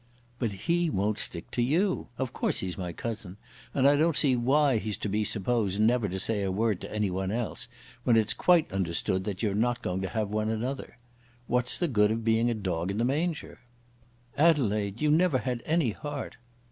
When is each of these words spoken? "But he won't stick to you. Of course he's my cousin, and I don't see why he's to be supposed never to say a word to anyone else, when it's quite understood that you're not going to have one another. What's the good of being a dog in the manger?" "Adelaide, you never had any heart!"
"But 0.39 0.53
he 0.65 0.89
won't 0.89 1.19
stick 1.19 1.51
to 1.51 1.61
you. 1.61 2.07
Of 2.17 2.33
course 2.33 2.61
he's 2.61 2.75
my 2.75 2.91
cousin, 2.91 3.37
and 3.71 3.87
I 3.87 3.95
don't 3.95 4.15
see 4.17 4.35
why 4.35 4.79
he's 4.79 4.97
to 4.97 5.09
be 5.09 5.23
supposed 5.23 5.79
never 5.79 6.09
to 6.09 6.17
say 6.19 6.41
a 6.41 6.51
word 6.51 6.81
to 6.81 6.91
anyone 6.91 7.29
else, 7.31 7.67
when 8.03 8.17
it's 8.17 8.33
quite 8.33 8.71
understood 8.73 9.25
that 9.25 9.43
you're 9.43 9.53
not 9.53 9.83
going 9.83 10.01
to 10.01 10.09
have 10.09 10.29
one 10.31 10.49
another. 10.49 10.97
What's 11.45 11.77
the 11.77 11.87
good 11.87 12.09
of 12.09 12.25
being 12.25 12.49
a 12.49 12.55
dog 12.55 12.89
in 12.89 12.97
the 12.97 13.05
manger?" 13.05 13.59
"Adelaide, 14.39 15.03
you 15.03 15.11
never 15.11 15.37
had 15.37 15.61
any 15.67 15.91
heart!" 15.91 16.37